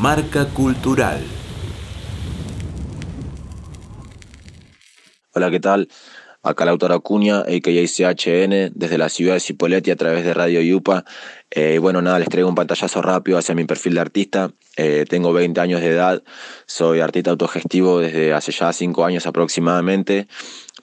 [0.00, 1.20] Marca Cultural.
[5.32, 5.88] Hola, ¿qué tal?
[6.42, 7.86] Acá la autora Acuña, a.k.a.
[7.86, 11.04] CHN, desde la ciudad de Cipolletti a través de Radio Yupa.
[11.50, 14.50] Eh, bueno, nada, les traigo un pantallazo rápido hacia mi perfil de artista.
[14.76, 16.22] Eh, tengo 20 años de edad,
[16.66, 20.26] soy artista autogestivo desde hace ya 5 años aproximadamente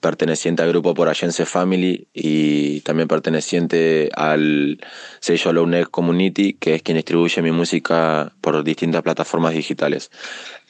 [0.00, 4.80] perteneciente al grupo Por Allense Family y también perteneciente al
[5.20, 10.10] sello Low Neck Community, que es quien distribuye mi música por distintas plataformas digitales.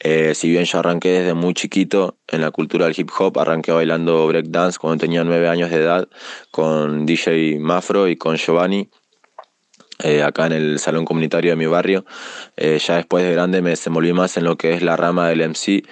[0.00, 3.70] Eh, si bien yo arranqué desde muy chiquito en la cultura del hip hop, arranqué
[3.72, 6.08] bailando breakdance cuando tenía nueve años de edad
[6.50, 8.88] con DJ Mafro y con Giovanni.
[10.02, 12.04] Eh, acá en el salón comunitario de mi barrio.
[12.56, 15.42] Eh, ya después de grande me desenvolví más en lo que es la rama del
[15.42, 15.82] MC.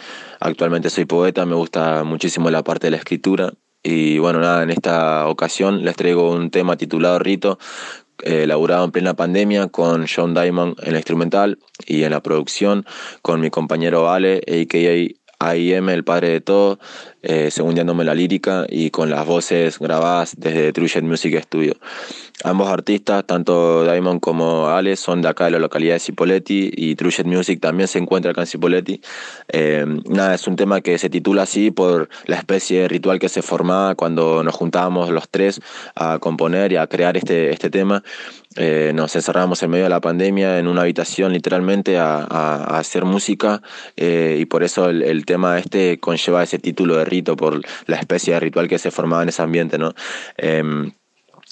[0.41, 3.53] Actualmente soy poeta, me gusta muchísimo la parte de la escritura.
[3.83, 7.59] Y bueno, nada, en esta ocasión les traigo un tema titulado Rito,
[8.23, 12.84] eh, elaborado en plena pandemia con John Diamond en la instrumental y en la producción
[13.23, 15.17] con mi compañero Ale, a.k.a.
[15.39, 16.78] AIM, el padre de todo,
[17.22, 21.75] eh, segundiándome la lírica y con las voces grabadas desde Trujet Music Studio.
[22.44, 26.94] Ambos artistas, tanto Diamond como Ale, son de acá de la localidad de Cipoletti y
[26.94, 29.00] Trujet Music también se encuentra acá en Cipoletti.
[29.48, 33.28] Eh, nada, es un tema que se titula así por la especie de ritual que
[33.28, 35.61] se formaba cuando nos juntábamos los tres
[35.97, 38.05] a componer y a crear este, este tema.
[38.56, 42.25] Eh, nos encerramos en medio de la pandemia en una habitación literalmente a,
[42.78, 43.62] hacer música
[43.97, 47.97] eh, y por eso el, el, tema este conlleva ese título de rito por la
[47.97, 49.93] especie de ritual que se formaba en ese ambiente, ¿no?
[50.39, 50.93] Em,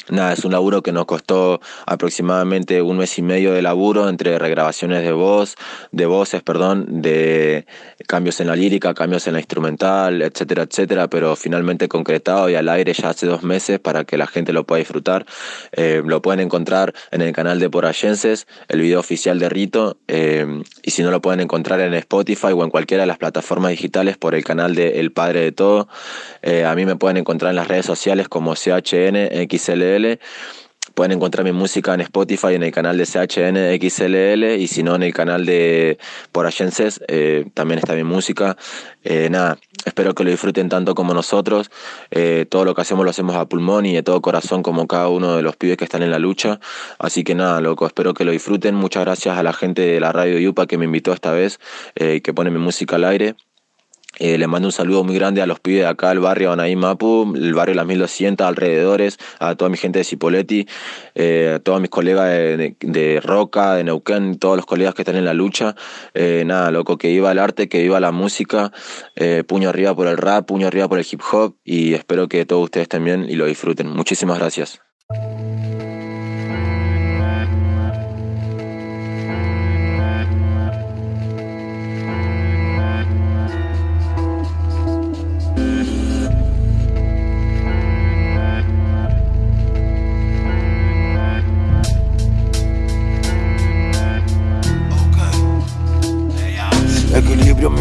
[0.08, 4.38] Nada, es un laburo que nos costó aproximadamente un mes y medio de laburo entre
[4.38, 5.56] regrabaciones de voz,
[5.90, 7.66] de voces, perdón, de
[8.06, 12.68] cambios en la lírica, cambios en la instrumental, etcétera, etcétera, pero finalmente concretado y al
[12.68, 15.26] aire ya hace dos meses para que la gente lo pueda disfrutar.
[15.72, 19.98] Eh, lo pueden encontrar en el canal de Por Allenses, el video oficial de Rito,
[20.06, 20.46] eh,
[20.82, 24.16] y si no lo pueden encontrar en Spotify o en cualquiera de las plataformas digitales
[24.16, 25.88] por el canal de El Padre de Todo.
[26.42, 29.16] Eh, a mí me pueden encontrar en las redes sociales como CHN,
[30.96, 34.94] Pueden encontrar mi música en Spotify en el canal de CHN XLL y si no
[34.94, 35.98] en el canal de
[36.32, 38.56] Por Allenses eh, también está mi música.
[39.04, 41.70] Eh, nada, espero que lo disfruten tanto como nosotros.
[42.10, 45.08] Eh, todo lo que hacemos lo hacemos a pulmón y de todo corazón como cada
[45.08, 46.60] uno de los pibes que están en la lucha.
[46.98, 48.74] Así que nada, loco, espero que lo disfruten.
[48.74, 51.60] Muchas gracias a la gente de la radio Yupa que me invitó esta vez
[51.94, 53.34] y que pone mi música al aire.
[54.18, 56.74] Eh, le mando un saludo muy grande a los pibes de acá, el barrio Anaí
[56.74, 60.66] Mapu, el barrio Las 1200, alrededores, a toda mi gente de Cipoletti,
[61.14, 65.24] eh, a todos mis colegas de, Roca, de Neuquén, todos los colegas que están en
[65.24, 65.74] la lucha.
[66.14, 68.72] Eh, nada, loco, que viva el arte, que viva la música,
[69.46, 72.64] puño arriba por el rap, puño arriba por el hip hop y espero que todos
[72.64, 73.88] ustedes también y lo disfruten.
[73.88, 74.85] Muchísimas gracias.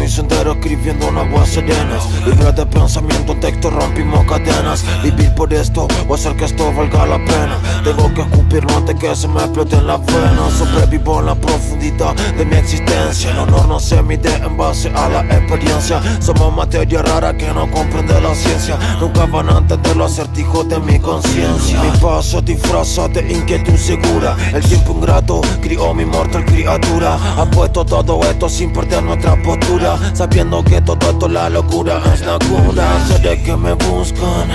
[0.08, 4.84] Sendero escribiendo en aguas serenas Libre de pensamiento, en texto rompimos cadenas.
[5.02, 7.58] Vivir por esto o hacer que esto valga la pena.
[7.84, 10.52] Tengo que escupirlo antes que se me exploten las venas.
[10.58, 13.30] Sobrevivo en la profundidad de mi existencia.
[13.30, 16.00] El honor no se mide en base a la experiencia.
[16.20, 18.78] Somos materia rara que no comprende la ciencia.
[19.00, 21.80] Nunca van a entender los acertijos de mi conciencia.
[21.82, 21.90] Mi
[22.26, 24.36] paso disfraza de inquietud segura.
[24.52, 29.96] El tiempo ingrato crió mi mortal criatura Ha puesto todo esto sin perder nuestra postura
[30.12, 32.02] Sabiendo que todo esto la locura.
[32.12, 34.50] Es la cura Sé que me buscan.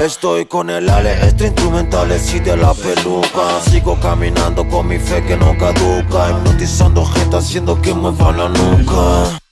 [0.00, 3.60] Estoy con el ale extra instrumentales y de la peluca.
[3.70, 9.43] Sigo caminando con mi fe que no caduca Hipnotizando gente haciendo que mueva la nuca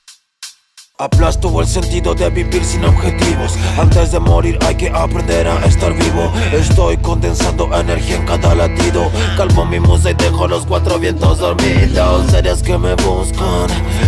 [1.02, 3.58] Aplasto el sentido de vivir sin objetivos.
[3.76, 6.32] Antes de morir hay que aprender a estar vivo.
[6.52, 9.10] Estoy condensando energía en cada latido.
[9.36, 12.30] Calmo mi musa y dejo los cuatro vientos dormidos.
[12.30, 13.66] Seres que me buscan.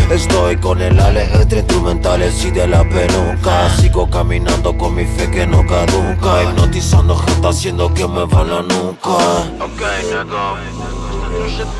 [0.09, 3.77] Estoy con el ale entre instrumentales y de la peluca.
[3.77, 6.45] Sigo caminando con mi fe que no caduca.
[6.45, 9.17] Hipnotizando gente haciendo que me va la nuca.
[9.59, 9.83] Ok,
[10.13, 10.55] nego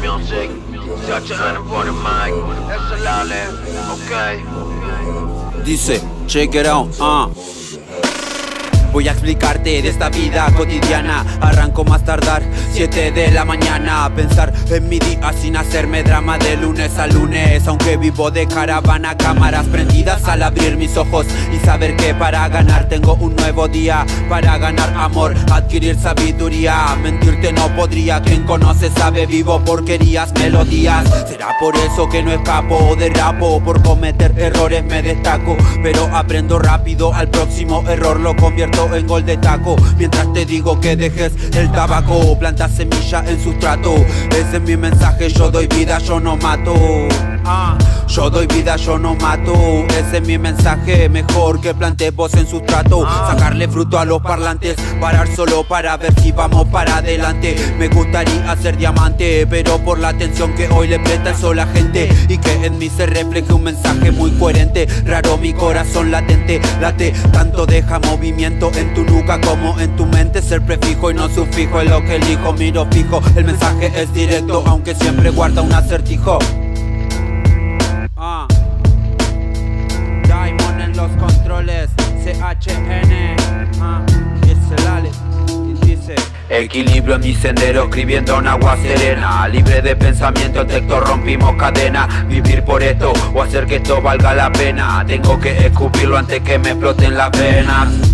[0.03, 0.51] music
[1.69, 2.35] por el mic
[2.71, 3.49] Es el ale,
[3.93, 4.13] ok
[5.65, 7.29] Dice, check it out, ah.
[8.95, 11.25] Voy a explicarte de esta vida cotidiana.
[11.41, 12.45] Arranco más tardar,
[12.75, 14.05] 7 de la mañana.
[14.05, 17.67] A pensar en mi día sin hacerme drama de lunes a lunes.
[17.67, 22.89] Aunque vivo de caravana, cámaras prendidas al abrir mis ojos y saber que para ganar
[22.89, 24.07] tengo un nuevo día.
[24.29, 26.97] Para ganar amor, adquirir sabiduría.
[27.03, 31.05] Mentirte no podría, quien conoce sabe vivo porquerías, melodías.
[31.29, 35.57] Será por eso que no escapo de rapo, por cometer errores me destaco.
[35.83, 39.77] Pero aprendo rápido, al próximo error lo convierto en gol de taco.
[39.99, 43.95] Mientras te digo que dejes el tabaco, planta semilla en sustrato.
[44.31, 46.75] Ese es mi mensaje, yo doy vida, yo no mato.
[47.47, 47.77] Ah,
[48.09, 49.53] yo doy vida, yo no mato.
[49.91, 53.07] Ese es mi mensaje, mejor que plantemos en sustrato.
[53.29, 57.57] Sacarle fruto a los parlantes, parar solo para ver si vamos para adelante.
[57.79, 61.67] Me gustaría ser diamante, pero por la atención que hoy le presta el sol a
[61.67, 64.87] gente y que en mí se refleje un mensaje muy coherente.
[65.05, 70.43] Raro mi corazón latente, late, tanto deja movimiento en tu nuca como en tu mente.
[70.43, 73.23] Ser prefijo y no sufijo es lo que elijo, miro fijo.
[73.37, 76.39] El mensaje es directo, aunque siempre guarda un acertijo.
[78.17, 78.47] Ah.
[80.25, 81.91] Diamond en los controles,
[82.25, 83.37] CHN.
[83.81, 84.05] Ah.
[84.77, 85.11] El Ale.
[85.69, 86.15] Y dice.
[86.49, 92.63] Equilibrio en mi sendero, escribiendo en agua serena Libre de pensamiento, texto rompimos cadena Vivir
[92.63, 96.71] por esto o hacer que esto valga la pena Tengo que escupirlo antes que me
[96.71, 98.14] exploten las venas